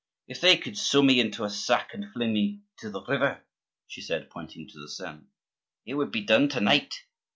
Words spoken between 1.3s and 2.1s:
a sack